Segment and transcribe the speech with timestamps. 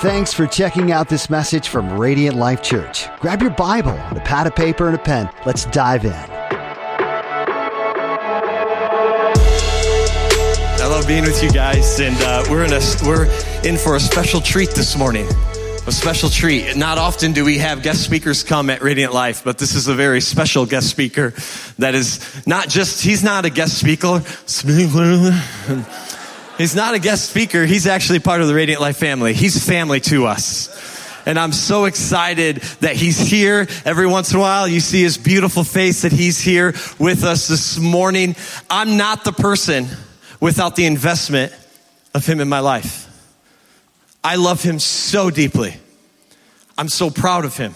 [0.00, 3.06] Thanks for checking out this message from Radiant Life Church.
[3.18, 5.30] Grab your Bible, a pad of paper, and a pen.
[5.46, 6.12] Let's dive in.
[6.12, 6.86] I
[10.86, 13.24] love being with you guys, and uh, we're in a we're
[13.64, 15.26] in for a special treat this morning.
[15.86, 16.76] A special treat.
[16.76, 19.94] Not often do we have guest speakers come at Radiant Life, but this is a
[19.94, 21.32] very special guest speaker.
[21.78, 24.20] That is not just he's not a guest speaker.
[26.58, 27.66] He's not a guest speaker.
[27.66, 29.34] He's actually part of the Radiant Life family.
[29.34, 30.74] He's family to us.
[31.26, 33.66] And I'm so excited that he's here.
[33.84, 37.48] Every once in a while, you see his beautiful face that he's here with us
[37.48, 38.36] this morning.
[38.70, 39.88] I'm not the person
[40.40, 41.52] without the investment
[42.14, 43.02] of him in my life.
[44.24, 45.74] I love him so deeply.
[46.78, 47.74] I'm so proud of him.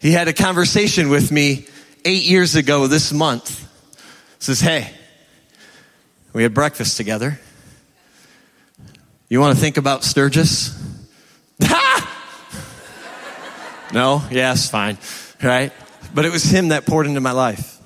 [0.00, 1.66] He had a conversation with me
[2.04, 3.68] eight years ago this month.
[4.40, 4.90] Says, Hey,
[6.32, 7.38] we had breakfast together.
[9.32, 10.78] You want to think about Sturgis?
[13.90, 14.22] no?
[14.30, 14.98] Yes, fine.
[15.42, 15.72] Right?
[16.12, 17.78] But it was him that poured into my life.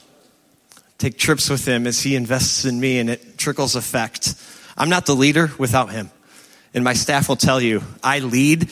[0.98, 4.34] Take trips with him as he invests in me and it trickles effect.
[4.76, 6.10] I'm not the leader without him.
[6.74, 8.68] And my staff will tell you, I lead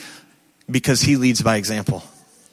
[0.69, 2.03] because he leads by example.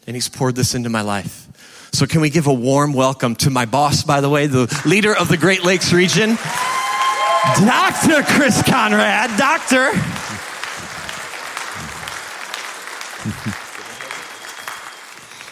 [0.07, 1.49] And he's poured this into my life.
[1.93, 5.17] So, can we give a warm welcome to my boss, by the way, the leader
[5.17, 6.39] of the Great Lakes region?
[7.43, 8.23] Dr.
[8.23, 9.91] Chris Conrad, doctor.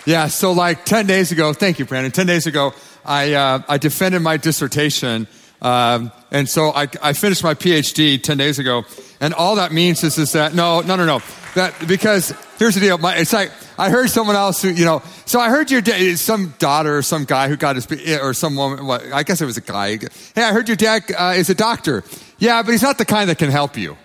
[0.07, 2.13] yeah, so like 10 days ago, thank you, Brandon.
[2.13, 2.75] 10 days ago,
[3.05, 5.27] I, uh, I defended my dissertation.
[5.61, 8.85] Um, and so I, I finished my PhD 10 days ago.
[9.21, 11.21] And all that means is, is that, no, no, no, no.
[11.57, 12.99] That, because here's the deal.
[12.99, 13.51] My, it's like,
[13.81, 17.03] I heard someone else who, you know, so I heard your dad, some daughter or
[17.03, 19.97] some guy who got his, or some woman, well, I guess it was a guy.
[19.97, 22.05] Hey, I heard your dad uh, is a doctor.
[22.39, 23.97] Yeah, but he's not the kind that can help you.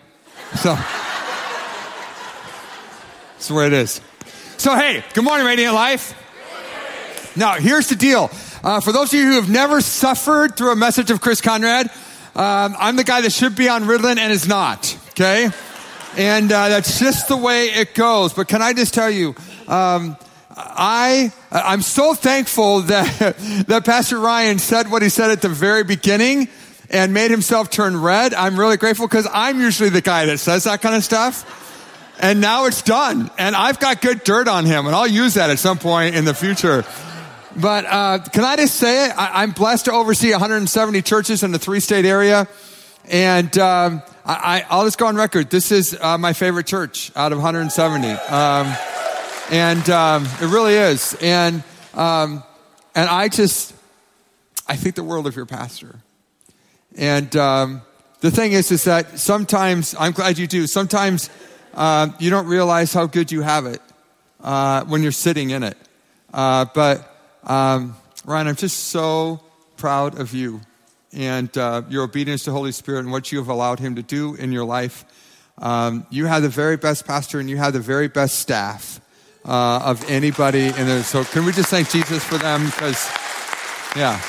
[0.56, 0.76] So,
[3.34, 4.00] that's way it is.
[4.56, 6.22] So, hey, good morning, Radiant Life.
[7.36, 8.31] Now, here's the deal.
[8.63, 11.88] Uh, for those of you who have never suffered through a message of Chris Conrad,
[12.34, 15.50] um, I'm the guy that should be on Ritalin and is not, okay?
[16.18, 18.31] And uh, that's just the way it goes.
[18.31, 19.36] But can I just tell you,
[19.68, 20.18] um,
[20.58, 23.38] I, I'm so thankful that,
[23.68, 26.48] that Pastor Ryan said what he said at the very beginning
[26.90, 28.34] and made himself turn red.
[28.34, 31.62] I'm really grateful because I'm usually the guy that says that kind of stuff.
[32.22, 33.30] And now it's done.
[33.38, 36.24] And I've got good dirt on him, and I'll use that at some point in
[36.24, 36.86] the future.
[37.58, 39.18] But uh, can I just say it?
[39.18, 42.48] I, am blessed to oversee 170 churches in the three state area.
[43.06, 45.50] And um, I, will just go on record.
[45.50, 48.08] This is uh, my favorite church out of 170.
[48.08, 48.75] Um,
[49.51, 51.16] and um, it really is.
[51.22, 51.63] And,
[51.94, 52.44] um,
[52.95, 53.73] and I just,
[54.67, 56.00] I think the world of your pastor.
[56.97, 57.81] And um,
[58.22, 61.29] the thing is, is that sometimes, I'm glad you do, sometimes
[61.73, 63.81] uh, you don't realize how good you have it
[64.41, 65.77] uh, when you're sitting in it.
[66.33, 67.95] Uh, but um,
[68.25, 69.41] Ryan, I'm just so
[69.77, 70.62] proud of you
[71.13, 74.35] and uh, your obedience to Holy Spirit and what you have allowed Him to do
[74.35, 75.06] in your life.
[75.57, 79.00] Um, you have the very best pastor and you have the very best staff
[79.45, 81.03] uh, of anybody in there.
[81.03, 82.66] So can we just thank Jesus for them?
[82.66, 83.09] Because,
[83.95, 84.19] yeah,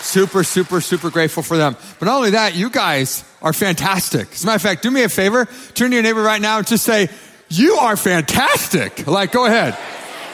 [0.00, 1.76] super, super, super grateful for them.
[1.98, 4.32] But not only that, you guys are fantastic.
[4.32, 6.58] As a matter of fact, do me a favor, turn to your neighbor right now
[6.58, 7.08] and just say,
[7.48, 9.76] "You are fantastic." Like, go ahead.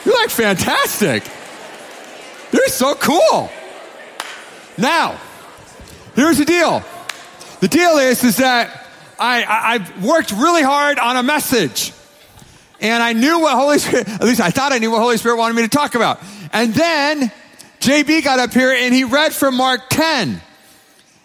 [0.05, 1.23] You're like fantastic.
[2.51, 3.49] You're so cool.
[4.77, 5.19] Now,
[6.15, 6.83] here's the deal.
[7.59, 8.87] The deal is, is that
[9.19, 11.91] I, I, I worked really hard on a message.
[12.79, 15.37] And I knew what Holy Spirit, at least I thought I knew what Holy Spirit
[15.37, 16.19] wanted me to talk about.
[16.53, 17.31] And then
[17.79, 20.41] JB got up here and he read from Mark 10.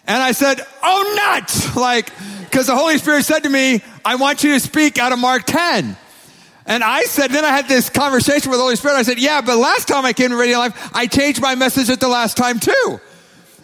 [0.05, 1.75] And I said, oh nuts!
[1.75, 5.19] Like, because the Holy Spirit said to me, I want you to speak out of
[5.19, 5.95] Mark 10.
[6.65, 8.95] And I said, then I had this conversation with the Holy Spirit.
[8.95, 11.89] I said, yeah, but last time I came to Radiant Life, I changed my message
[11.89, 12.99] at the last time too.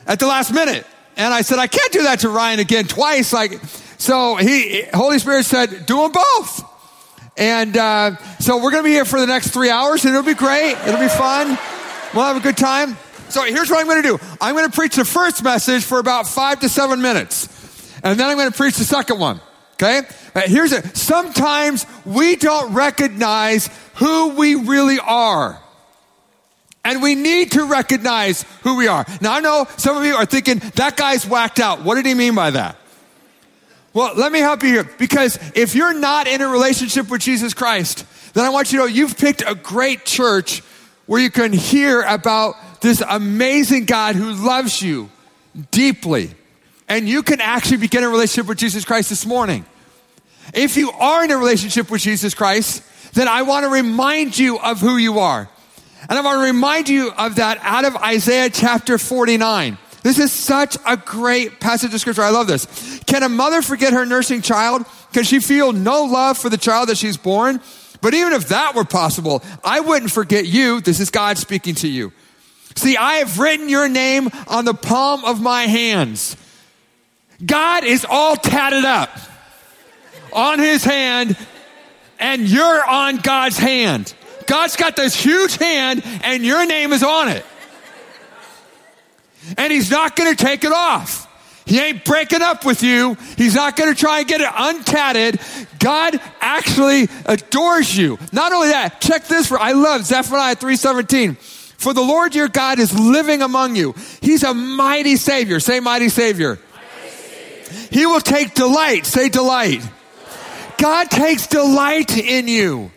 [0.05, 0.85] At the last minute.
[1.15, 3.33] And I said, I can't do that to Ryan again twice.
[3.33, 3.59] Like,
[3.97, 6.63] so he, Holy Spirit said, do them both.
[7.39, 10.25] And uh, so we're going to be here for the next three hours, and it'll
[10.25, 10.73] be great.
[10.85, 11.57] It'll be fun.
[12.13, 12.97] We'll have a good time.
[13.29, 15.99] So here's what I'm going to do I'm going to preach the first message for
[15.99, 17.47] about five to seven minutes,
[18.03, 19.39] and then I'm going to preach the second one.
[19.73, 20.01] Okay?
[20.35, 20.97] Uh, here's it.
[20.97, 25.61] Sometimes we don't recognize who we really are.
[26.83, 29.05] And we need to recognize who we are.
[29.21, 31.83] Now, I know some of you are thinking, that guy's whacked out.
[31.83, 32.78] What did he mean by that?
[33.99, 34.89] Well, let me help you here.
[34.97, 38.85] Because if you're not in a relationship with Jesus Christ, then I want you to
[38.85, 40.61] know you've picked a great church
[41.05, 45.09] where you can hear about this amazing God who loves you
[45.71, 46.31] deeply.
[46.87, 49.65] And you can actually begin a relationship with Jesus Christ this morning.
[50.53, 52.81] If you are in a relationship with Jesus Christ,
[53.15, 55.49] then I want to remind you of who you are.
[56.07, 59.77] And I want to remind you of that out of Isaiah chapter 49.
[60.03, 62.21] This is such a great passage of scripture.
[62.21, 62.99] I love this.
[63.05, 64.85] Can a mother forget her nursing child?
[65.13, 67.59] Can she feel no love for the child that she's born?
[68.01, 70.79] But even if that were possible, I wouldn't forget you.
[70.79, 72.13] This is God speaking to you.
[72.75, 76.37] See, I have written your name on the palm of my hands.
[77.45, 79.09] God is all tatted up
[80.31, 81.35] on his hand,
[82.19, 84.13] and you're on God's hand.
[84.45, 87.45] God's got this huge hand, and your name is on it.
[89.57, 91.27] And he's not going to take it off.
[91.65, 93.15] He ain't breaking up with you.
[93.37, 95.79] He's not going to try and get it untatted.
[95.79, 98.17] God actually adores you.
[98.33, 101.37] Not only that, check this for I love Zephaniah 3:17.
[101.37, 103.93] For the Lord your God is living among you.
[104.19, 105.59] He's a mighty savior.
[105.59, 106.59] Say mighty savior.
[106.73, 107.87] Mighty savior.
[107.91, 109.05] He will take delight.
[109.05, 109.87] Say delight.
[110.79, 112.91] God takes delight in you.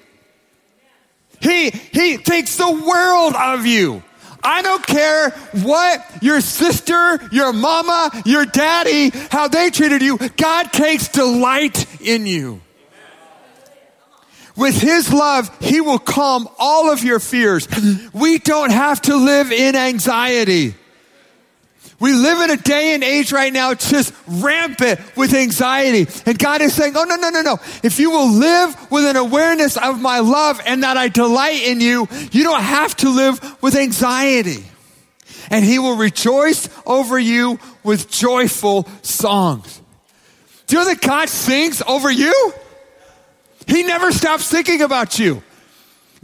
[1.40, 4.02] He, he thinks the world of you.
[4.42, 5.30] I don't care
[5.62, 10.18] what your sister, your mama, your daddy, how they treated you.
[10.36, 12.60] God takes delight in you.
[14.56, 17.66] With His love, He will calm all of your fears.
[18.12, 20.74] We don't have to live in anxiety.
[22.02, 26.08] We live in a day and age right now just rampant with anxiety.
[26.26, 27.58] And God is saying, oh, no, no, no, no.
[27.84, 31.80] If you will live with an awareness of my love and that I delight in
[31.80, 34.64] you, you don't have to live with anxiety.
[35.48, 39.80] And he will rejoice over you with joyful songs.
[40.66, 42.52] Do you know that God sings over you?
[43.68, 45.40] He never stops thinking about you.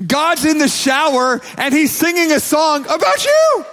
[0.04, 3.64] God's in the shower and he's singing a song about you.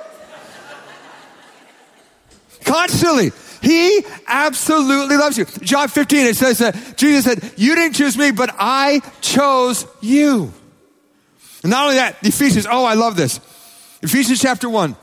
[2.66, 3.32] Constantly.
[3.62, 5.46] He absolutely loves you.
[5.46, 10.54] John 15, it says that Jesus said, You didn't choose me, but I chose you.
[11.64, 13.40] And not only that, Ephesians, oh, I love this.
[14.02, 14.96] Ephesians chapter 1.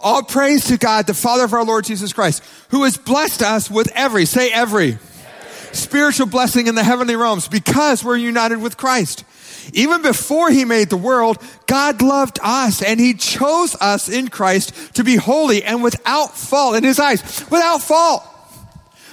[0.00, 3.70] All praise to God, the Father of our Lord Jesus Christ, who has blessed us
[3.70, 5.74] with every, say every, every.
[5.74, 9.24] spiritual blessing in the heavenly realms because we're united with Christ.
[9.72, 14.94] Even before he made the world, God loved us and he chose us in Christ
[14.94, 17.22] to be holy and without fault in his eyes.
[17.50, 18.22] Without fault.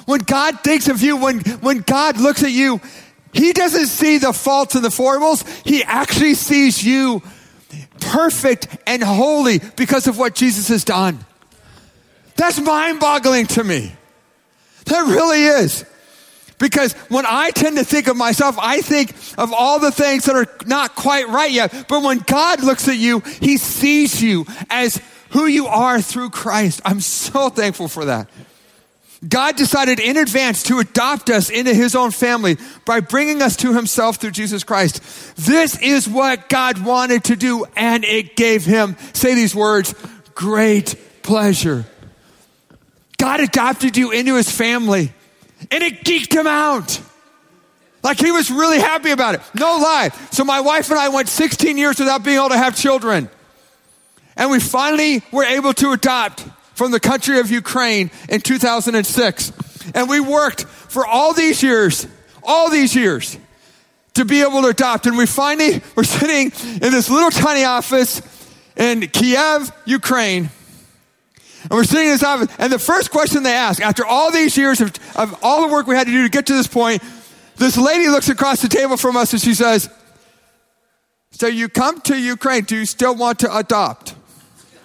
[0.05, 2.81] When God thinks of you, when, when God looks at you,
[3.31, 5.44] he doesn't see the faults and the foibles.
[5.63, 7.21] He actually sees you
[8.00, 11.25] perfect and holy because of what Jesus has done.
[12.35, 13.94] That's mind boggling to me.
[14.85, 15.85] That really is.
[16.63, 20.38] Because when I tend to think of myself, I think of all the things that
[20.38, 21.88] are not quite right yet.
[21.89, 25.01] But when God looks at you, He sees you as
[25.31, 26.80] who you are through Christ.
[26.86, 28.30] I'm so thankful for that.
[29.27, 32.56] God decided in advance to adopt us into His own family
[32.86, 35.01] by bringing us to Himself through Jesus Christ.
[35.36, 39.94] This is what God wanted to do, and it gave Him, say these words,
[40.33, 41.83] great pleasure.
[43.18, 45.12] God adopted you into His family.
[45.74, 47.02] And it geeked him out.
[48.04, 49.42] Like he was really happy about it.
[49.56, 50.10] No lie.
[50.31, 53.28] So my wife and I went 16 years without being able to have children.
[54.38, 59.52] And we finally were able to adopt from the country of Ukraine in 2006.
[59.96, 62.06] And we worked for all these years,
[62.44, 63.36] all these years
[64.13, 65.08] to be able to adopt.
[65.08, 68.22] And we finally were sitting in this little tiny office
[68.77, 70.51] in Kiev, Ukraine.
[71.63, 74.58] And we're sitting in this office, and the first question they ask, after all these
[74.58, 77.01] years of, of all the work we had to do to get to this point,
[77.55, 79.89] this lady looks across the table from us and she says,
[81.32, 84.15] So you come to Ukraine, do you still want to adopt?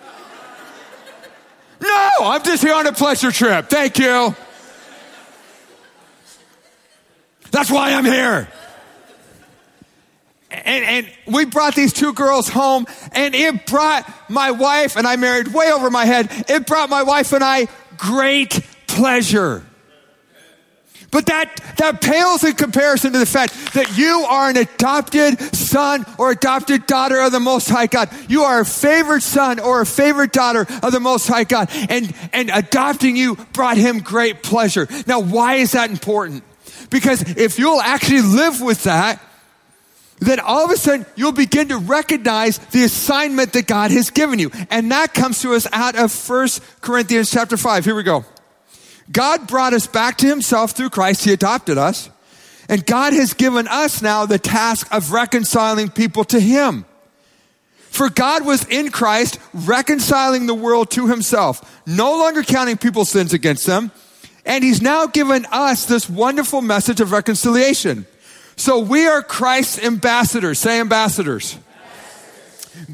[1.81, 3.69] no, I'm just here on a pleasure trip.
[3.69, 4.35] Thank you.
[7.51, 8.49] That's why I'm here.
[10.51, 15.17] And, and, we brought these two girls home, and it brought my wife, and I
[15.17, 19.63] married way over my head, it brought my wife and I great pleasure.
[21.11, 26.05] But that, that pales in comparison to the fact that you are an adopted son
[26.19, 28.11] or adopted daughter of the Most High God.
[28.29, 31.71] You are a favorite son or a favorite daughter of the Most High God.
[31.89, 34.87] And, and adopting you brought him great pleasure.
[35.07, 36.45] Now, why is that important?
[36.91, 39.23] Because if you'll actually live with that,
[40.21, 44.39] then all of a sudden you'll begin to recognize the assignment that God has given
[44.39, 44.51] you.
[44.71, 47.85] And that comes to us out of First Corinthians chapter 5.
[47.85, 48.25] Here we go.
[49.11, 51.25] God brought us back to himself through Christ.
[51.25, 52.11] He adopted us.
[52.69, 56.85] And God has given us now the task of reconciling people to him.
[57.77, 63.33] For God was in Christ reconciling the world to himself, no longer counting people's sins
[63.33, 63.91] against them
[64.49, 68.07] And he's now given us this wonderful message of reconciliation.
[68.59, 70.59] So we are Christ's ambassadors.
[70.59, 71.57] Say ambassadors.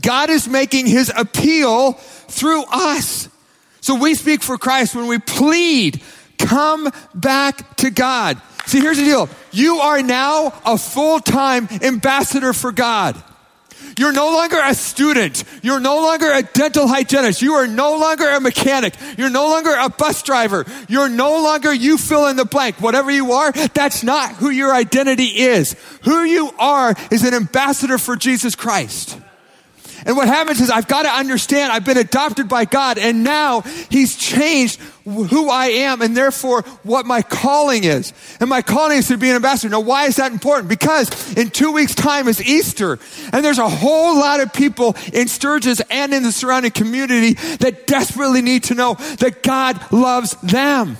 [0.00, 3.30] God is making his appeal through us.
[3.80, 6.02] So we speak for Christ when we plead,
[6.38, 8.40] come back to God.
[8.66, 9.28] See, here's the deal.
[9.52, 13.22] You are now a full-time ambassador for God.
[13.98, 15.44] You're no longer a student.
[15.62, 17.42] You're no longer a dental hygienist.
[17.42, 18.94] You are no longer a mechanic.
[19.16, 20.64] You're no longer a bus driver.
[20.88, 22.80] You're no longer you fill in the blank.
[22.80, 25.76] Whatever you are, that's not who your identity is.
[26.02, 29.18] Who you are is an ambassador for Jesus Christ.
[30.06, 33.62] And what happens is I've got to understand I've been adopted by God and now
[33.62, 38.12] He's changed who I am and therefore what my calling is.
[38.40, 39.70] And my calling is to be an ambassador.
[39.70, 40.68] Now, why is that important?
[40.68, 42.98] Because in two weeks' time is Easter
[43.32, 47.86] and there's a whole lot of people in Sturgis and in the surrounding community that
[47.86, 50.96] desperately need to know that God loves them.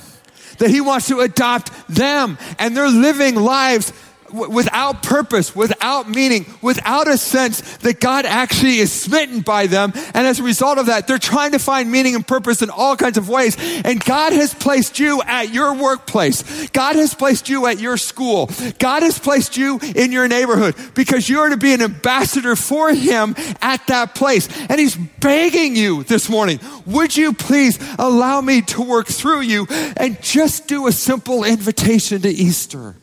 [0.59, 3.93] That he wants to adopt them and they're living lives
[4.35, 9.93] without purpose, without meaning, without a sense that God actually is smitten by them.
[10.14, 12.97] And as a result of that, they're trying to find meaning and purpose in all
[12.97, 13.57] kinds of ways.
[13.85, 16.69] And God has placed you at your workplace.
[16.71, 18.50] God has placed you at your school.
[18.79, 22.93] God has placed you in your neighborhood because you are to be an ambassador for
[22.93, 24.49] Him at that place.
[24.69, 29.67] And He's begging you this morning, would you please allow me to work through you
[29.97, 32.97] and just do a simple invitation to Easter?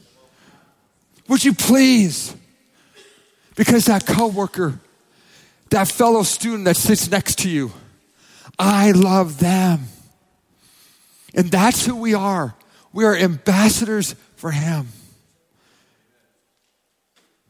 [1.31, 2.35] Would you please?
[3.55, 4.81] Because that coworker,
[5.69, 7.71] that fellow student that sits next to you,
[8.59, 9.85] I love them.
[11.33, 12.53] And that's who we are.
[12.91, 14.89] We are ambassadors for Him.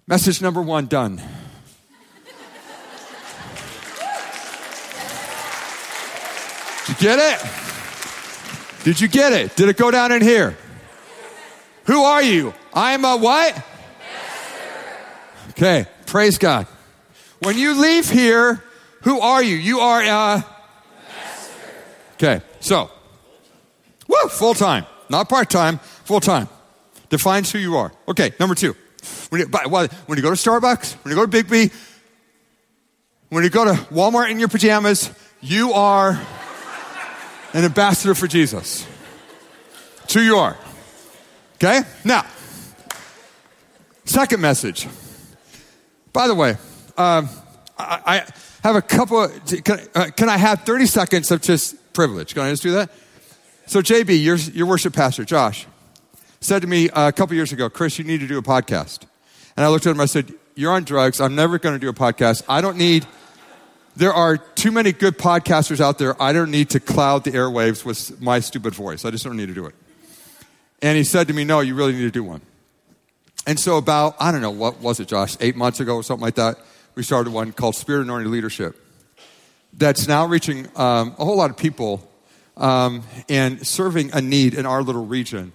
[0.05, 1.19] Message number one done.
[6.85, 8.83] Did you get it?
[8.83, 9.55] Did you get it?
[9.55, 10.55] Did it go down in here?
[11.85, 12.53] Who are you?
[12.75, 13.69] I'm a what?
[15.51, 16.67] Okay, praise God.
[17.39, 18.63] When you leave here,
[19.03, 19.55] who are you?
[19.55, 20.45] You are a.
[22.13, 22.89] Okay, so,
[24.07, 26.47] woo, full time, not part time, full time.
[27.09, 27.91] Defines who you are.
[28.07, 28.75] Okay, number two.
[29.29, 31.71] When you, when you go to Starbucks, when you go to Big B,
[33.29, 35.09] when you go to Walmart in your pajamas,
[35.41, 36.21] you are
[37.53, 38.85] an ambassador for Jesus.
[40.03, 40.57] It's who you are.
[41.55, 41.81] Okay?
[42.05, 42.25] Now,
[44.05, 44.87] second message.
[46.13, 46.57] By the way,
[46.97, 47.29] um,
[47.77, 48.25] I, I,
[48.63, 49.23] have a couple.
[49.23, 52.33] Of, can, uh, can, I have 30 seconds of just privilege?
[52.33, 52.91] Can I just do that?
[53.65, 55.65] So, JB, your, your worship pastor, Josh,
[56.41, 59.03] said to me uh, a couple years ago, Chris, you need to do a podcast.
[59.55, 61.21] And I looked at him, I said, You're on drugs.
[61.21, 62.43] I'm never going to do a podcast.
[62.49, 63.05] I don't need,
[63.95, 66.21] there are too many good podcasters out there.
[66.21, 69.05] I don't need to cloud the airwaves with my stupid voice.
[69.05, 69.75] I just don't need to do it.
[70.81, 72.41] And he said to me, No, you really need to do one.
[73.47, 76.23] And so, about, I don't know, what was it, Josh, eight months ago or something
[76.23, 76.57] like that,
[76.95, 78.77] we started one called Spirit Anointed Leadership
[79.73, 82.07] that's now reaching um, a whole lot of people
[82.57, 85.53] um, and serving a need in our little region.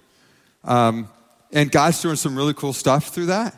[0.63, 1.09] Um,
[1.51, 3.55] and God's doing some really cool stuff through that.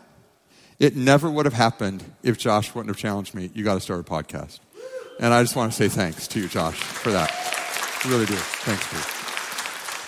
[0.77, 3.49] It never would have happened if Josh wouldn't have challenged me.
[3.53, 4.59] You got to start a podcast.
[5.19, 7.31] And I just want to say thanks to you, Josh, for that.
[8.05, 8.35] I really do.
[8.35, 9.18] Thanks, Steve.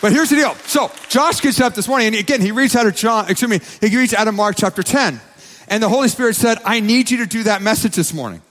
[0.02, 0.56] But here's the deal.
[0.66, 3.88] So Josh gets up this morning, and again, he reads out of John, excuse me,
[3.88, 5.22] he reads out of Mark chapter 10.
[5.68, 8.42] And the Holy Spirit said, I need you to do that message this morning.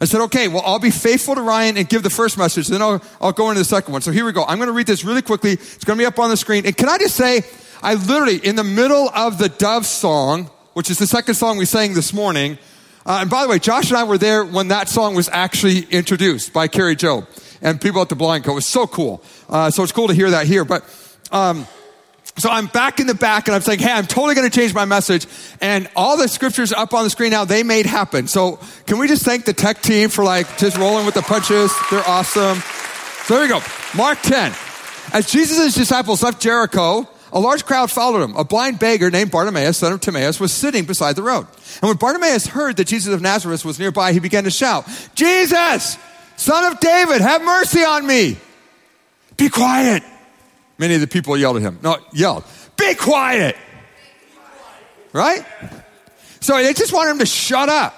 [0.00, 2.80] I said, okay, well, I'll be faithful to Ryan and give the first message, then
[2.80, 4.00] I'll, I'll go into the second one.
[4.00, 4.44] So here we go.
[4.44, 5.52] I'm going to read this really quickly.
[5.52, 6.64] It's going to be up on the screen.
[6.64, 7.42] And can I just say,
[7.82, 11.66] I literally, in the middle of the Dove song, which is the second song we
[11.66, 12.56] sang this morning,
[13.04, 15.80] uh, and by the way, Josh and I were there when that song was actually
[15.90, 17.26] introduced by Kari Jobe
[17.62, 18.52] and people at the Blind Co.
[18.52, 19.22] It was so cool.
[19.48, 20.64] Uh, so it's cool to hear that here.
[20.64, 20.84] But
[21.30, 21.66] um,
[22.36, 24.72] so I'm back in the back and I'm saying, hey, I'm totally going to change
[24.72, 25.26] my message.
[25.60, 28.28] And all the scriptures up on the screen now, they made happen.
[28.28, 31.72] So can we just thank the tech team for like just rolling with the punches?
[31.90, 32.58] They're awesome.
[33.24, 33.60] So there we go.
[33.96, 34.52] Mark 10.
[35.12, 38.36] As Jesus' disciples left Jericho, a large crowd followed him.
[38.36, 41.46] A blind beggar named Bartimaeus, son of Timaeus, was sitting beside the road.
[41.80, 45.96] And when Bartimaeus heard that Jesus of Nazareth was nearby, he began to shout, Jesus,
[46.40, 48.36] son of David, have mercy on me.
[49.36, 50.02] Be quiet.
[50.78, 51.78] Many of the people yelled at him.
[51.82, 52.44] No, yelled,
[52.76, 53.56] be quiet.
[55.12, 55.44] Right?
[56.40, 57.94] So they just wanted him to shut up.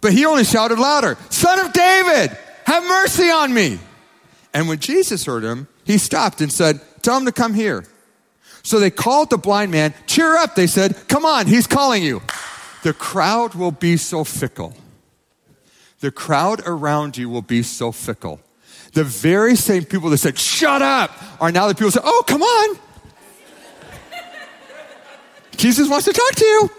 [0.00, 3.78] But he only shouted louder, Son of David, have mercy on me.
[4.54, 7.84] And when Jesus heard him, he stopped and said, Tell him to come here.
[8.62, 9.94] So they called the blind man.
[10.06, 10.96] Cheer up, they said.
[11.08, 12.22] Come on, he's calling you.
[12.82, 14.74] The crowd will be so fickle.
[16.00, 18.40] The crowd around you will be so fickle
[18.92, 21.10] The very same people that said, shut up,
[21.40, 22.78] are now the people that say, oh, come on.
[25.56, 26.70] Jesus wants to talk to you.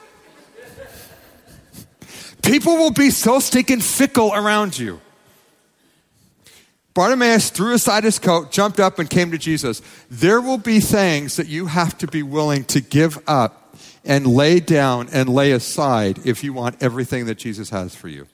[2.43, 5.01] People will be so stinking fickle around you.
[6.93, 9.81] Bartimaeus threw aside his coat, jumped up, and came to Jesus.
[10.09, 14.59] There will be things that you have to be willing to give up and lay
[14.59, 18.27] down and lay aside if you want everything that Jesus has for you.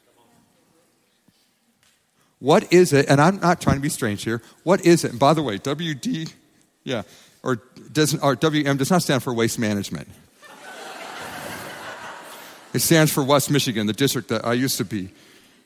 [2.43, 3.07] What is it?
[3.07, 4.41] And I'm not trying to be strange here.
[4.63, 5.11] What is it?
[5.11, 6.29] And by the way, WD,
[6.83, 7.03] yeah,
[7.41, 7.61] or,
[7.93, 10.09] doesn't, or WM does not stand for waste management.
[12.73, 15.11] It stands for West Michigan, the district that I used to be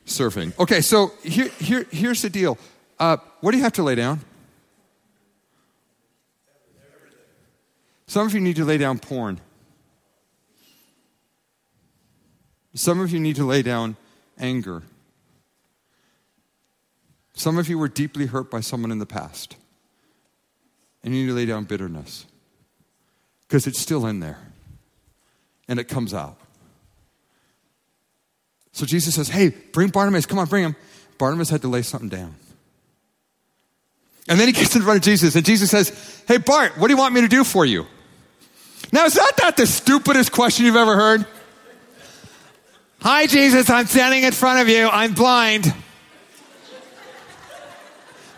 [0.05, 0.53] serving.
[0.59, 2.59] Okay, so here, here, here's the deal.
[2.99, 4.19] Uh, what do you have to lay down?
[8.05, 9.41] Some of you need to lay down porn.
[12.75, 13.95] Some of you need to lay down
[14.37, 14.83] anger.
[17.37, 19.55] Some of you were deeply hurt by someone in the past.
[21.03, 22.25] And you need to lay down bitterness
[23.47, 24.39] because it's still in there
[25.67, 26.35] and it comes out.
[28.71, 30.25] So Jesus says, Hey, bring Barnabas.
[30.25, 30.75] Come on, bring him.
[31.19, 32.35] Barnabas had to lay something down.
[34.27, 36.93] And then he gets in front of Jesus, and Jesus says, Hey, Bart, what do
[36.93, 37.85] you want me to do for you?
[38.91, 41.25] Now, is that not the stupidest question you've ever heard?
[43.01, 44.89] Hi, Jesus, I'm standing in front of you.
[44.89, 45.71] I'm blind.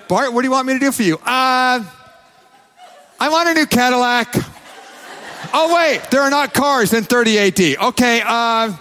[0.10, 1.18] Bart, what do you want me to do for you?
[1.18, 1.86] Uh,
[3.20, 4.34] I want a new Cadillac.
[5.54, 7.60] Oh, wait, there are not cars in 30 AD.
[7.90, 8.76] Okay, uh,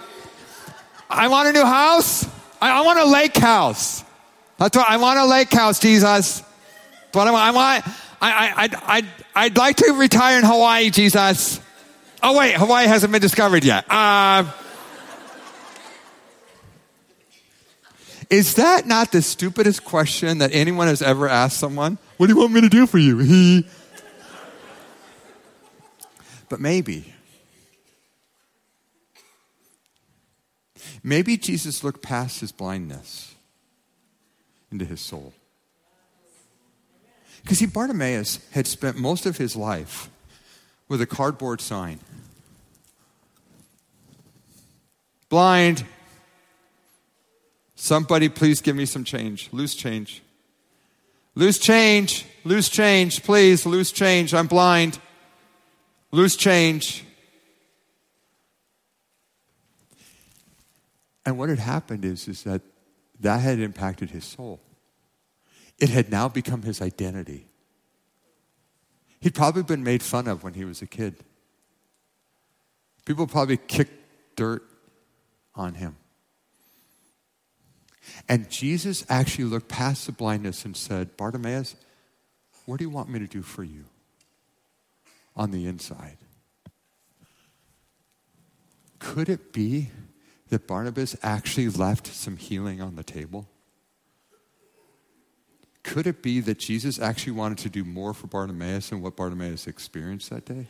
[1.07, 2.25] I want a new house.
[2.59, 4.03] I, I want a lake house.
[4.57, 6.41] That's what I want a lake house, Jesus.
[7.11, 7.87] But I want, I want,
[8.19, 9.05] I, I, I, I'd,
[9.35, 11.59] I'd like to retire in Hawaii, Jesus.
[12.23, 13.85] Oh, wait, Hawaii hasn't been discovered yet.
[13.87, 14.51] Uh,
[18.29, 21.97] is that not the stupidest question that anyone has ever asked someone?
[22.17, 23.17] What do you want me to do for you?
[23.19, 23.67] He.
[26.49, 27.13] but maybe
[31.03, 33.33] Maybe Jesus looked past his blindness
[34.71, 35.33] into his soul.
[37.41, 40.09] Because see, Bartimaeus had spent most of his life
[40.87, 41.99] with a cardboard sign
[45.29, 45.85] blind.
[47.81, 49.47] Somebody, please give me some change.
[49.53, 50.21] Loose change.
[51.33, 52.25] Loose change.
[52.43, 53.23] Loose change.
[53.23, 54.33] Please, loose change.
[54.33, 54.99] I'm blind.
[56.11, 57.05] Loose change.
[61.25, 62.61] And what had happened is, is that
[63.21, 64.59] that had impacted his soul.
[65.79, 67.47] It had now become his identity.
[69.21, 71.15] He'd probably been made fun of when he was a kid.
[73.05, 74.63] People probably kicked dirt
[75.55, 75.95] on him.
[78.27, 81.75] And Jesus actually looked past the blindness and said, Bartimaeus,
[82.65, 83.85] what do you want me to do for you
[85.35, 86.17] on the inside?
[88.99, 89.91] Could it be
[90.49, 93.47] that Barnabas actually left some healing on the table?
[95.83, 99.65] Could it be that Jesus actually wanted to do more for Bartimaeus than what Bartimaeus
[99.65, 100.67] experienced that day?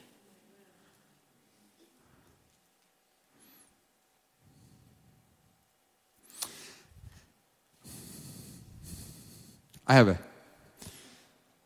[9.89, 10.19] I have a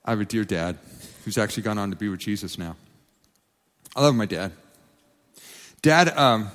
[0.05, 0.77] I have a dear dad
[1.23, 2.77] who's actually gone on to be with Jesus now.
[3.95, 4.53] I love my dad.
[5.81, 6.49] Dad, um,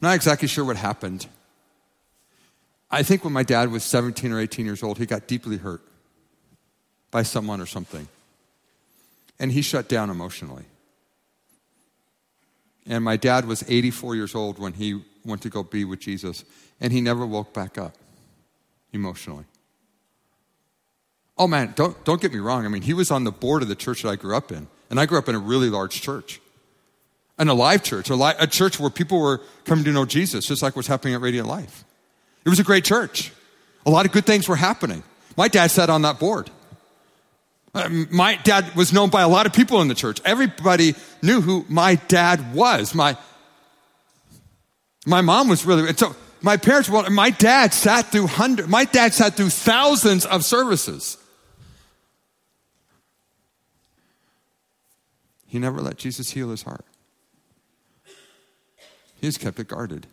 [0.00, 1.26] not exactly sure what happened.
[2.90, 5.82] I think when my dad was 17 or 18 years old, he got deeply hurt
[7.10, 8.08] by someone or something.
[9.38, 10.64] And he shut down emotionally.
[12.86, 16.44] And my dad was 84 years old when he went to go be with Jesus,
[16.80, 17.94] and he never woke back up
[18.92, 19.44] emotionally.
[21.40, 22.64] Oh man, don't, don't get me wrong.
[22.64, 24.68] I mean, he was on the board of the church that I grew up in,
[24.90, 26.40] and I grew up in a really large church
[27.40, 30.62] an alive church, a, li- a church where people were coming to know Jesus, just
[30.62, 31.84] like what's happening at Radiant Life.
[32.44, 33.32] It was a great church.
[33.86, 35.02] A lot of good things were happening.
[35.38, 36.50] My dad sat on that board.
[37.74, 40.20] Uh, my dad was known by a lot of people in the church.
[40.22, 42.94] Everybody knew who my dad was.
[42.94, 43.16] My,
[45.06, 48.84] my mom was really, and so my parents, well, my dad sat through hundreds, my
[48.84, 51.16] dad sat through thousands of services.
[55.50, 56.84] He never let Jesus heal his heart.
[59.20, 60.06] He has kept it guarded.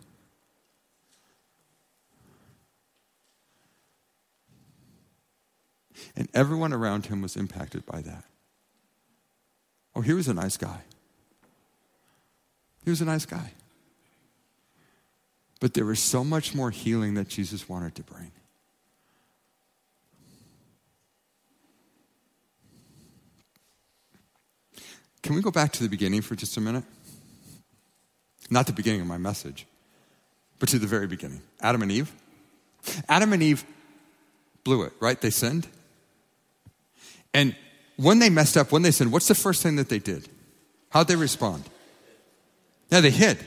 [6.15, 8.23] And everyone around him was impacted by that.
[9.95, 10.81] Oh, he was a nice guy.
[12.83, 13.51] He was a nice guy.
[15.59, 18.31] But there was so much more healing that Jesus wanted to bring.
[25.23, 26.83] Can we go back to the beginning for just a minute?
[28.49, 29.65] Not the beginning of my message,
[30.59, 31.41] but to the very beginning.
[31.61, 32.11] Adam and Eve.
[33.09, 33.65] Adam and Eve
[34.63, 35.19] blew it, right?
[35.19, 35.67] They sinned.
[37.33, 37.55] And
[37.97, 40.29] when they messed up, when they sinned, what's the first thing that they did?
[40.89, 41.63] How'd they respond?
[42.89, 43.37] Yeah, they hid.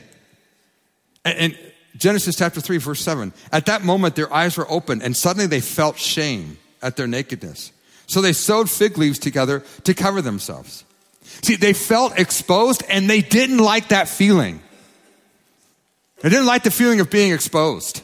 [1.25, 1.57] And,
[1.97, 3.33] Genesis chapter 3, verse 7.
[3.51, 7.73] At that moment, their eyes were open, and suddenly they felt shame at their nakedness.
[8.07, 10.85] So they sewed fig leaves together to cover themselves.
[11.41, 14.61] See, they felt exposed, and they didn't like that feeling.
[16.21, 18.01] They didn't like the feeling of being exposed.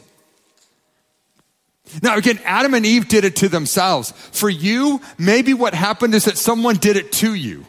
[2.01, 4.11] Now, again, Adam and Eve did it to themselves.
[4.11, 7.65] For you, maybe what happened is that someone did it to you.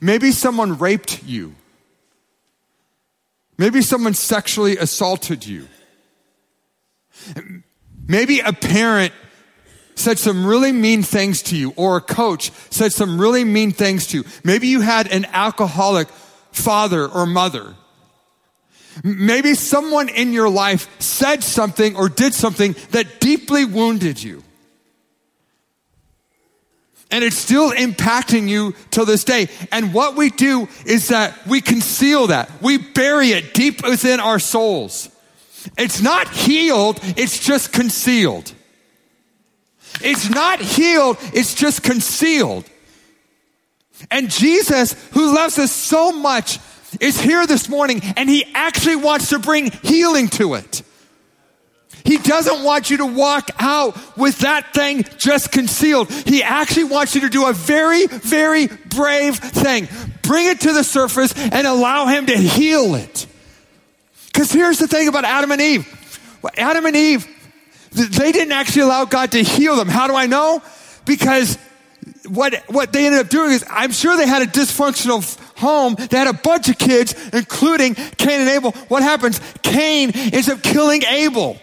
[0.00, 1.54] Maybe someone raped you.
[3.58, 5.68] Maybe someone sexually assaulted you.
[8.08, 9.12] Maybe a parent
[9.94, 14.06] said some really mean things to you, or a coach said some really mean things
[14.08, 14.24] to you.
[14.44, 16.08] Maybe you had an alcoholic
[16.52, 17.74] father or mother.
[19.04, 24.42] Maybe someone in your life said something or did something that deeply wounded you.
[27.12, 29.48] And it's still impacting you till this day.
[29.72, 32.50] And what we do is that we conceal that.
[32.62, 35.08] We bury it deep within our souls.
[35.76, 38.52] It's not healed, it's just concealed.
[40.02, 42.64] It's not healed, it's just concealed.
[44.10, 46.58] And Jesus, who loves us so much,
[47.00, 50.82] is here this morning and he actually wants to bring healing to it.
[52.04, 56.10] He doesn't want you to walk out with that thing just concealed.
[56.10, 59.88] He actually wants you to do a very, very brave thing.
[60.22, 63.26] Bring it to the surface and allow him to heal it.
[64.32, 66.38] Because here's the thing about Adam and Eve.
[66.56, 67.26] Adam and Eve,
[67.92, 69.88] they didn't actually allow God to heal them.
[69.88, 70.62] How do I know?
[71.04, 71.58] Because
[72.28, 75.96] what, what they ended up doing is, I'm sure they had a dysfunctional home.
[75.96, 78.72] They had a bunch of kids, including Cain and Abel.
[78.88, 79.40] What happens?
[79.62, 81.58] Cain ends up killing Abel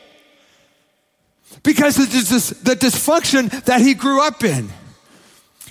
[1.64, 4.70] because of the dysfunction that he grew up in.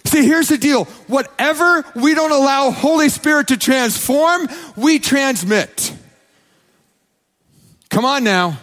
[0.04, 0.84] See, here's the deal.
[1.08, 5.92] Whatever we don't allow Holy Spirit to transform, we transmit.
[7.90, 8.58] Come on now.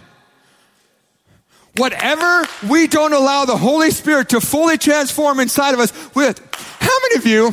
[1.76, 7.00] Whatever we don't allow the Holy Spirit to fully transform inside of us with, how
[7.02, 7.52] many of you,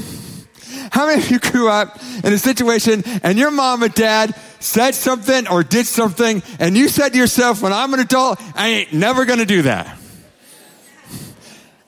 [0.92, 4.94] how many of you grew up in a situation and your mom and dad said
[4.94, 8.92] something or did something and you said to yourself, when I'm an adult, I ain't
[8.92, 9.98] never gonna do that.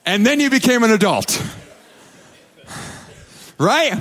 [0.06, 1.40] And then you became an adult.
[3.58, 3.94] Right?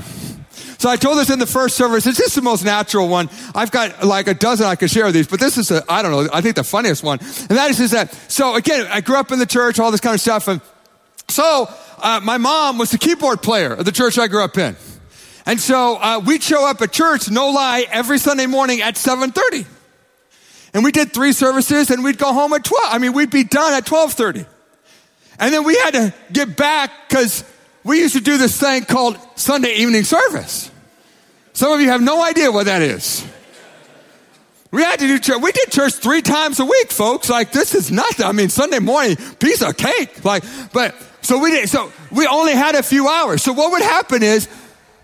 [0.82, 2.08] So I told this in the first service.
[2.08, 3.30] It's just the most natural one.
[3.54, 6.02] I've got like a dozen I could share with these, but this is a, I
[6.02, 7.20] don't know, I think the funniest one.
[7.20, 10.02] And that is, is that, so again, I grew up in the church, all this
[10.02, 10.48] kind of stuff.
[10.48, 10.60] And
[11.30, 14.76] so, uh, my mom was the keyboard player of the church I grew up in.
[15.46, 19.68] And so, uh, we'd show up at church, no lie, every Sunday morning at 7.30.
[20.74, 22.84] And we did three services and we'd go home at 12.
[22.92, 24.48] I mean, we'd be done at 12.30.
[25.38, 27.44] And then we had to get back because
[27.84, 30.71] we used to do this thing called Sunday evening service.
[31.54, 33.26] Some of you have no idea what that is.
[34.72, 35.42] We had to do church.
[35.42, 37.30] We did church three times a week, folks.
[37.30, 38.26] Like this is nothing.
[38.26, 40.24] I mean, Sunday morning, piece of cake.
[40.24, 41.70] Like, but so we did.
[41.70, 43.44] So we only had a few hours.
[43.44, 44.48] So what would happen is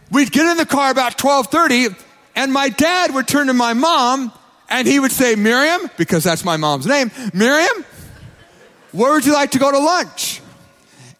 [0.10, 1.88] we'd get in the car about twelve thirty,
[2.36, 4.32] and my dad would turn to my mom,
[4.70, 7.12] and he would say, "Miriam," because that's my mom's name.
[7.34, 7.84] Miriam,
[8.94, 10.42] where would you like to go to lunch?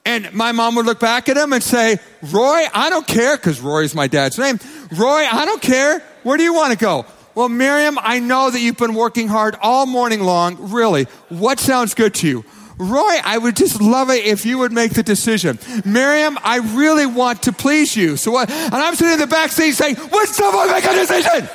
[0.08, 2.00] And my mom would look back at him and say,
[2.32, 4.58] Roy, I don't care, because Roy's my dad's name.
[4.94, 6.00] Roy, I don't care.
[6.24, 7.06] Where do you want to go?
[7.36, 10.72] Well, Miriam, I know that you've been working hard all morning long.
[10.72, 12.46] Really, what sounds good to you?
[12.78, 15.60] Roy, I would just love it if you would make the decision.
[15.84, 18.16] Miriam, I really want to please you.
[18.16, 18.50] So what?
[18.50, 21.50] And I'm sitting in the back seat saying, would someone make a decision?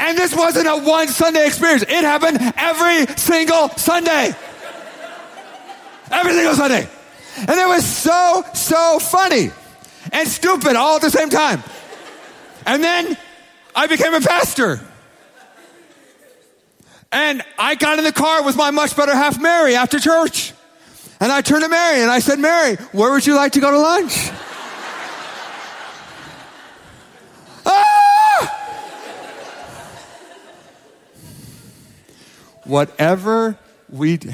[0.00, 1.84] and this wasn't a one Sunday experience.
[1.84, 4.34] It happened every single Sunday.
[6.10, 6.88] Every single Sunday.
[7.36, 9.50] And it was so, so funny
[10.12, 11.62] and stupid all at the same time.
[12.66, 13.16] And then
[13.74, 14.80] I became a pastor.
[17.10, 20.52] And I got in the car with my much better half, Mary, after church.
[21.20, 23.70] And I turned to Mary and I said, Mary, where would you like to go
[23.70, 24.12] to lunch?
[27.66, 28.50] ah!
[32.64, 34.32] Whatever we do.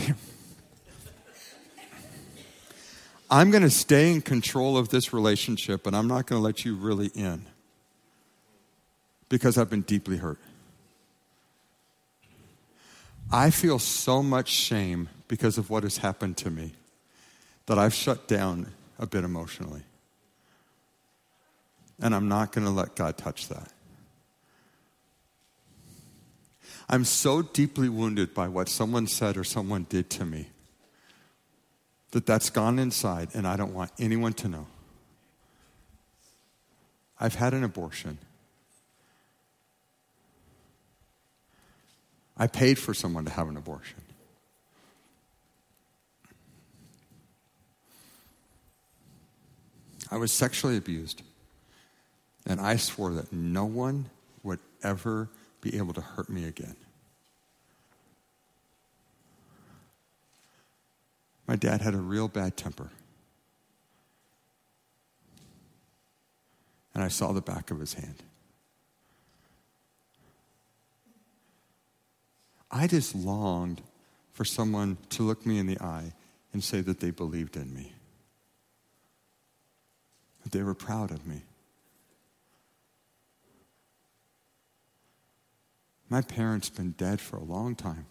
[3.30, 6.64] I'm going to stay in control of this relationship and I'm not going to let
[6.64, 7.46] you really in
[9.28, 10.40] because I've been deeply hurt.
[13.30, 16.72] I feel so much shame because of what has happened to me
[17.66, 19.82] that I've shut down a bit emotionally.
[22.02, 23.70] And I'm not going to let God touch that.
[26.88, 30.48] I'm so deeply wounded by what someone said or someone did to me
[32.12, 34.66] that that's gone inside and I don't want anyone to know.
[37.18, 38.18] I've had an abortion.
[42.36, 44.00] I paid for someone to have an abortion.
[50.10, 51.22] I was sexually abused.
[52.46, 54.08] And I swore that no one
[54.42, 55.28] would ever
[55.60, 56.76] be able to hurt me again.
[61.50, 62.90] My dad had a real bad temper.
[66.94, 68.22] And I saw the back of his hand.
[72.70, 73.82] I just longed
[74.32, 76.12] for someone to look me in the eye
[76.52, 77.94] and say that they believed in me,
[80.44, 81.42] that they were proud of me.
[86.08, 88.06] My parents been dead for a long time,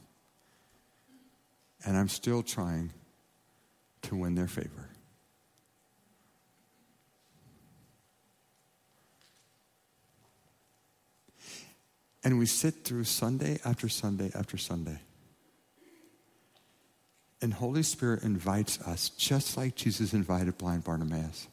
[1.85, 2.91] and I'm still trying
[4.03, 4.89] to win their favor.
[12.23, 14.99] And we sit through Sunday after Sunday after Sunday.
[17.41, 21.47] And Holy Spirit invites us, just like Jesus invited blind Bartimaeus.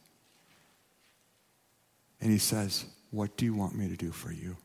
[2.19, 4.57] And he says, What do you want me to do for you?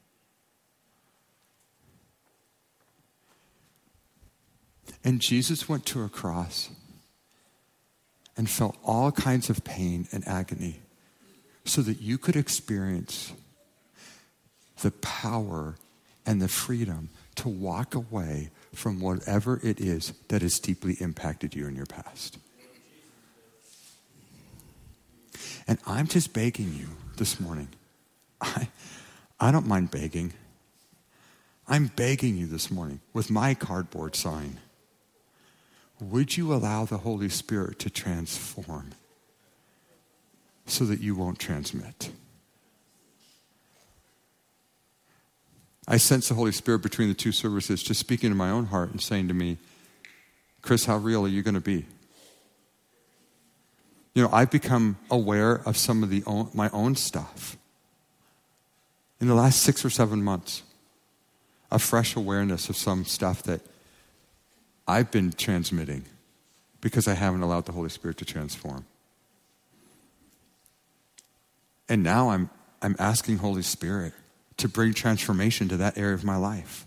[5.04, 6.70] And Jesus went to a cross
[8.36, 10.80] and felt all kinds of pain and agony
[11.64, 13.32] so that you could experience
[14.80, 15.76] the power
[16.26, 21.66] and the freedom to walk away from whatever it is that has deeply impacted you
[21.66, 22.38] in your past.
[25.68, 27.68] And I'm just begging you this morning.
[28.40, 28.68] I,
[29.38, 30.32] I don't mind begging.
[31.68, 34.58] I'm begging you this morning with my cardboard sign
[36.10, 38.90] would you allow the Holy Spirit to transform
[40.66, 42.10] so that you won't transmit?
[45.86, 48.90] I sense the Holy Spirit between the two services just speaking to my own heart
[48.90, 49.58] and saying to me,
[50.60, 51.84] Chris, how real are you going to be?
[54.14, 57.56] You know, I've become aware of some of the own, my own stuff
[59.20, 60.62] in the last six or seven months.
[61.70, 63.62] A fresh awareness of some stuff that
[64.86, 66.04] I've been transmitting
[66.80, 68.84] because I haven't allowed the Holy Spirit to transform.
[71.88, 74.12] And now I'm, I'm asking Holy Spirit
[74.56, 76.86] to bring transformation to that area of my life.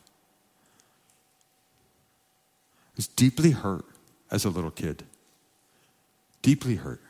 [2.87, 3.85] I was deeply hurt
[4.31, 5.03] as a little kid.
[6.41, 7.01] Deeply hurt.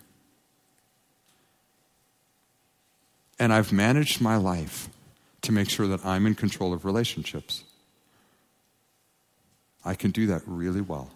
[3.37, 4.89] And I've managed my life
[5.41, 7.63] to make sure that I'm in control of relationships.
[9.85, 11.11] I can do that really well.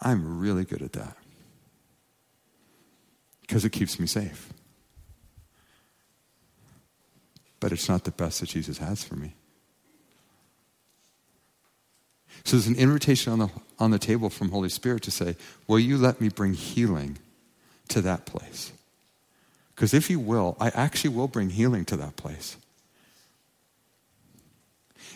[0.00, 1.16] I'm really good at that
[3.42, 4.52] because it keeps me safe.
[7.60, 9.34] But it's not the best that Jesus has for me.
[12.44, 13.48] So there's an invitation on the,
[13.78, 17.18] on the table from Holy Spirit to say, Will you let me bring healing
[17.88, 18.72] to that place?
[19.74, 22.56] Because if you will, I actually will bring healing to that place.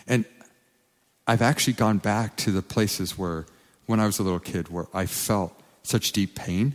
[0.09, 0.25] And
[1.27, 3.47] I've actually gone back to the places where,
[3.87, 6.75] when I was a little kid, where I felt such deep pain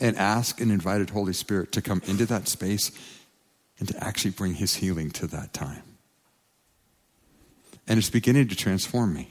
[0.00, 2.90] and asked and invited Holy Spirit to come into that space
[3.78, 5.82] and to actually bring his healing to that time.
[7.86, 9.28] And it's beginning to transform me.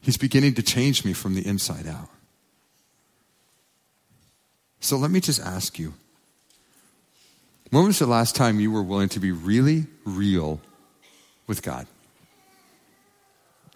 [0.00, 2.08] He's beginning to change me from the inside out.
[4.80, 5.94] So let me just ask you
[7.70, 10.60] when was the last time you were willing to be really real
[11.46, 11.86] with God?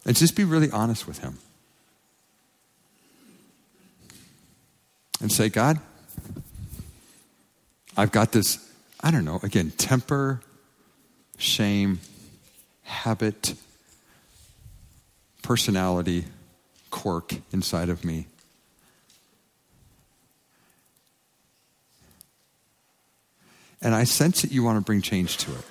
[0.05, 1.39] And just be really honest with Him.
[5.21, 5.79] And say, God,
[7.97, 10.41] I've got this, I don't know, again, temper,
[11.37, 12.01] shame,
[12.85, 13.55] habit,
[15.43, 16.25] personality,
[16.91, 18.27] quirk inside of me.
[23.83, 25.65] And I sense that you want to bring change to it.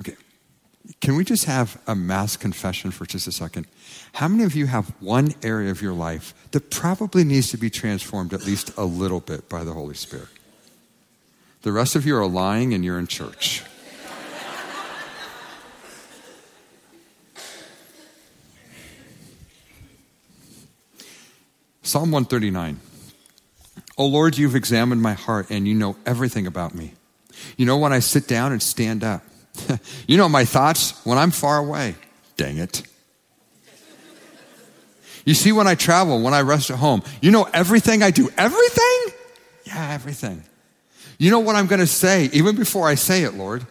[0.00, 0.16] Okay,
[1.00, 3.66] can we just have a mass confession for just a second?
[4.14, 7.70] How many of you have one area of your life that probably needs to be
[7.70, 10.28] transformed at least a little bit by the Holy Spirit?
[11.62, 13.62] The rest of you are lying and you're in church.
[21.82, 22.78] Psalm 139.
[24.00, 26.94] O Lord, you've examined my heart and you know everything about me.
[27.58, 29.22] You know when I sit down and stand up.
[30.06, 31.96] you know my thoughts when I'm far away.
[32.38, 32.82] Dang it.
[35.26, 37.02] You see when I travel, when I rest at home.
[37.20, 38.30] You know everything I do.
[38.38, 39.00] Everything?
[39.64, 40.44] Yeah, everything.
[41.18, 43.66] You know what I'm going to say even before I say it, Lord.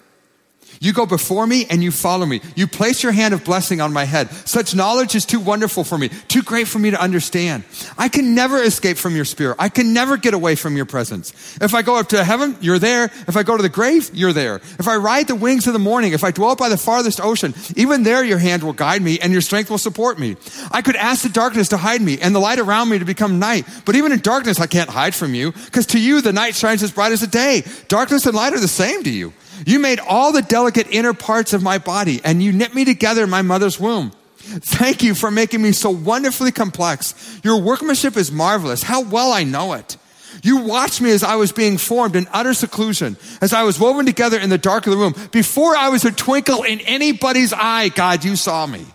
[0.79, 2.41] You go before me and you follow me.
[2.55, 4.31] You place your hand of blessing on my head.
[4.31, 7.63] Such knowledge is too wonderful for me, too great for me to understand.
[7.97, 9.57] I can never escape from your spirit.
[9.59, 11.33] I can never get away from your presence.
[11.61, 13.05] If I go up to heaven, you're there.
[13.27, 14.55] If I go to the grave, you're there.
[14.55, 17.53] If I ride the wings of the morning, if I dwell by the farthest ocean,
[17.75, 20.37] even there your hand will guide me and your strength will support me.
[20.71, 23.39] I could ask the darkness to hide me and the light around me to become
[23.39, 23.65] night.
[23.85, 26.83] But even in darkness, I can't hide from you because to you the night shines
[26.83, 27.63] as bright as the day.
[27.87, 29.33] Darkness and light are the same to you.
[29.65, 33.23] You made all the delicate inner parts of my body and you knit me together
[33.23, 34.11] in my mother's womb.
[34.37, 37.39] Thank you for making me so wonderfully complex.
[37.43, 38.81] Your workmanship is marvelous.
[38.81, 39.97] How well I know it.
[40.43, 44.05] You watched me as I was being formed in utter seclusion, as I was woven
[44.05, 45.13] together in the dark of the room.
[45.31, 48.85] Before I was a twinkle in anybody's eye, God, you saw me.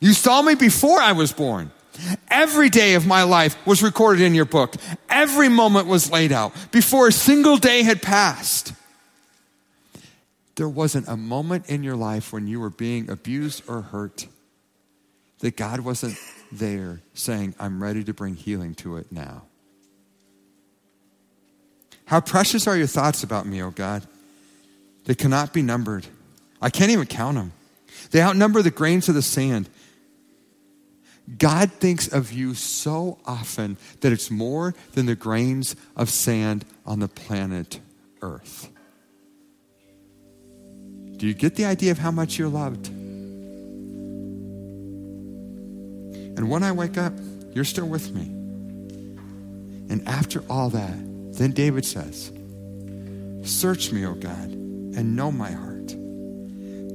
[0.00, 1.72] You saw me before I was born.
[2.28, 4.76] Every day of my life was recorded in your book.
[5.08, 8.72] Every moment was laid out before a single day had passed
[10.56, 14.26] there wasn't a moment in your life when you were being abused or hurt
[15.40, 16.18] that God wasn't
[16.50, 19.42] there saying, I'm ready to bring healing to it now.
[22.06, 24.06] How precious are your thoughts about me, O oh God?
[25.04, 26.06] They cannot be numbered.
[26.62, 27.52] I can't even count them.
[28.10, 29.68] They outnumber the grains of the sand.
[31.38, 37.00] God thinks of you so often that it's more than the grains of sand on
[37.00, 37.80] the planet
[38.22, 38.70] Earth.
[41.16, 42.88] Do you get the idea of how much you're loved?
[46.36, 47.14] And when I wake up,
[47.54, 48.24] you're still with me.
[49.88, 50.94] And after all that,
[51.38, 52.30] then David says,
[53.42, 55.94] Search me, O God, and know my heart.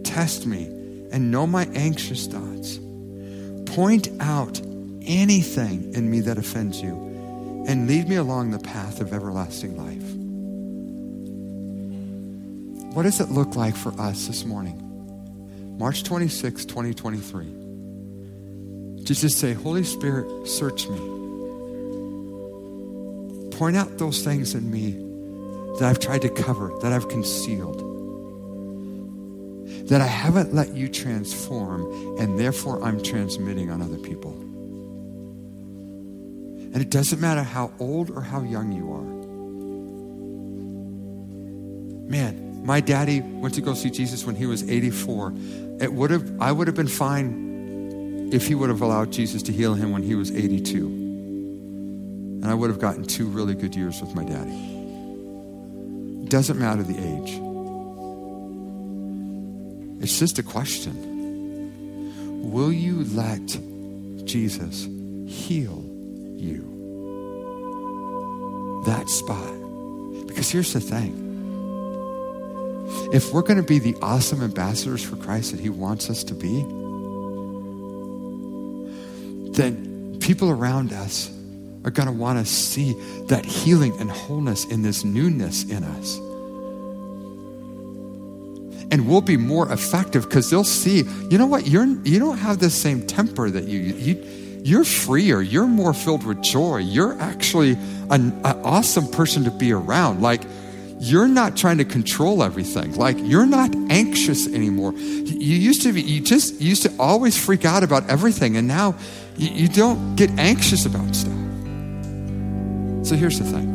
[0.04, 0.66] Test me
[1.12, 2.80] and know my anxious thoughts.
[3.74, 4.62] Point out
[5.02, 6.94] anything in me that offends you,
[7.68, 10.11] and lead me along the path of everlasting life.
[12.94, 14.78] What does it look like for us this morning?
[15.78, 17.46] March 26, 2023.
[19.06, 20.98] To just say, Holy Spirit, search me.
[23.58, 24.92] Point out those things in me
[25.80, 27.80] that I've tried to cover, that I've concealed,
[29.88, 34.34] that I haven't let you transform, and therefore I'm transmitting on other people.
[36.74, 39.22] And it doesn't matter how old or how young you are.
[42.10, 45.34] Man, my daddy went to go see Jesus when he was 84.
[45.80, 49.52] It would have, I would have been fine if he would have allowed Jesus to
[49.52, 50.86] heal him when he was 82.
[50.86, 54.56] And I would have gotten two really good years with my daddy.
[56.24, 57.40] It doesn't matter the age.
[60.04, 62.52] It's just a question.
[62.52, 63.46] Will you let
[64.26, 64.88] Jesus
[65.28, 65.84] heal
[66.36, 66.68] you?
[68.86, 69.54] That spot.
[70.28, 71.31] Because here's the thing
[73.14, 76.34] if we're going to be the awesome ambassadors for Christ that He wants us to
[76.34, 76.62] be,
[79.54, 81.30] then people around us
[81.84, 82.94] are going to want to see
[83.28, 86.18] that healing and wholeness in this newness in us.
[88.92, 92.60] And we'll be more effective because they'll see, you know what, you're you don't have
[92.60, 96.78] the same temper that you you you're freer, you're more filled with joy.
[96.78, 97.72] You're actually
[98.10, 100.22] an, an awesome person to be around.
[100.22, 100.42] Like
[101.02, 102.96] you're not trying to control everything.
[102.96, 104.94] Like you're not anxious anymore.
[104.94, 108.96] You used to be, you just used to always freak out about everything, and now
[109.36, 111.34] you, you don't get anxious about stuff.
[113.06, 113.70] So here's the thing.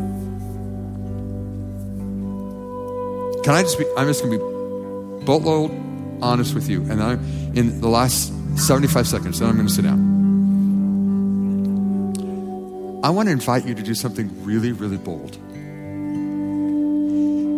[3.43, 4.57] Can I just be, I'm just to be
[5.27, 5.71] boatload
[6.23, 6.83] honest with you.
[6.91, 7.19] And I'm,
[7.55, 10.15] in the last 75 seconds, then I'm to sit down.
[13.05, 15.37] I want to invite you to do something really, really bold.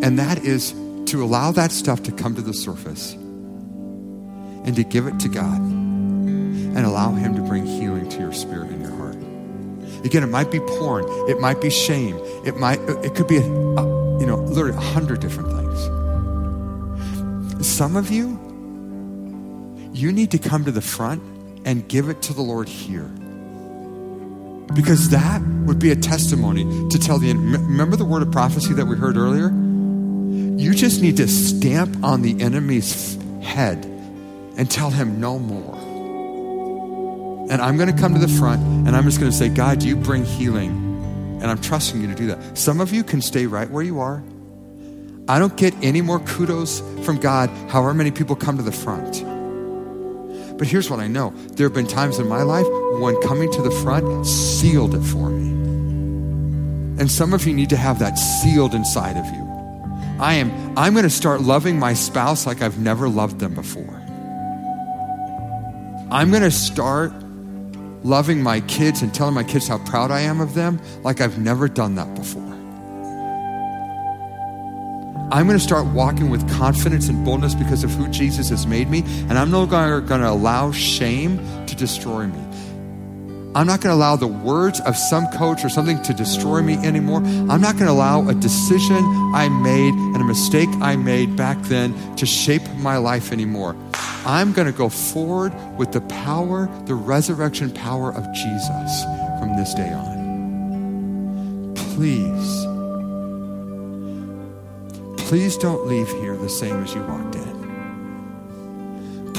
[0.03, 0.73] And that is
[1.07, 5.59] to allow that stuff to come to the surface and to give it to God
[5.59, 9.17] and allow Him to bring healing to your spirit and your heart.
[10.05, 13.43] Again, it might be porn, it might be shame, it might, it could be, a,
[13.43, 15.67] a, you know, literally a hundred different things.
[17.67, 18.39] Some of you,
[19.93, 21.23] you need to come to the front
[21.67, 23.11] and give it to the Lord here.
[24.75, 27.33] Because that would be a testimony to tell the.
[27.33, 29.51] Remember the word of prophecy that we heard earlier?
[30.59, 33.85] You just need to stamp on the enemy's head
[34.57, 35.77] and tell him no more.
[37.49, 39.85] And I'm going to come to the front and I'm just going to say, God,
[39.85, 41.39] you bring healing.
[41.41, 42.59] And I'm trusting you to do that.
[42.59, 44.21] Some of you can stay right where you are.
[45.29, 49.23] I don't get any more kudos from God, however many people come to the front.
[50.59, 52.67] But here's what I know there have been times in my life
[52.99, 55.51] when coming to the front sealed it for me.
[57.01, 59.48] And some of you need to have that sealed inside of you.
[60.19, 64.03] I am I'm going to start loving my spouse like I've never loved them before.
[66.11, 67.13] I'm going to start
[68.03, 71.39] loving my kids and telling my kids how proud I am of them like I've
[71.39, 72.43] never done that before.
[75.31, 78.89] I'm going to start walking with confidence and boldness because of who Jesus has made
[78.89, 82.48] me, and I'm no longer going to allow shame to destroy me.
[83.59, 86.75] I'm not going to allow the words of some coach or something to destroy me
[86.87, 87.19] anymore.
[87.19, 89.03] I'm not going to allow a decision
[89.35, 93.75] I made and a mistake I made back then to shape my life anymore.
[94.25, 99.03] I'm going to go forward with the power, the resurrection power of Jesus
[99.41, 101.75] from this day on.
[101.75, 102.65] Please
[105.29, 107.58] Please don't leave here the same as you walked in.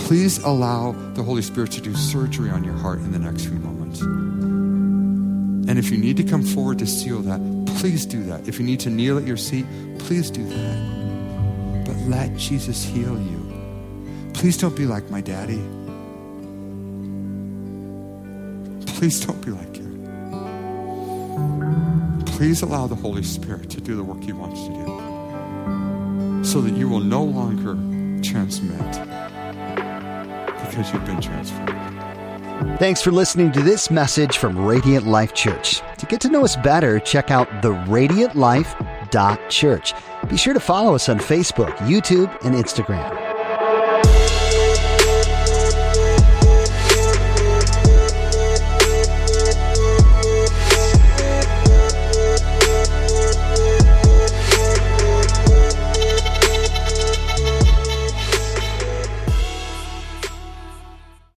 [0.09, 3.59] Please allow the Holy Spirit to do surgery on your heart in the next few
[3.59, 4.01] moments.
[4.01, 7.39] And if you need to come forward to seal that,
[7.77, 8.47] please do that.
[8.47, 9.67] If you need to kneel at your seat,
[9.99, 11.85] please do that.
[11.85, 14.31] But let Jesus heal you.
[14.33, 15.61] Please don't be like my daddy.
[18.95, 19.93] Please don't be like him.
[22.25, 26.73] Please allow the Holy Spirit to do the work he wants to do so that
[26.73, 27.77] you will no longer
[28.23, 29.08] transmit
[30.79, 32.79] because you've been transformed.
[32.79, 35.81] Thanks for listening to this message from Radiant Life Church.
[35.97, 38.75] To get to know us better, check out the Radiant Life
[39.49, 39.93] Church.
[40.29, 43.18] Be sure to follow us on Facebook, YouTube, and Instagram.